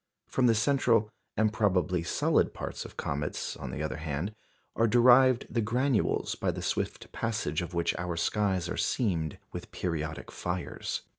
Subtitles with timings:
[0.25, 4.33] From the central, and probably solid parts of comets, on the other hand,
[4.75, 9.69] are derived the granules by the swift passage of which our skies are seamed with
[9.71, 11.03] periodic fires.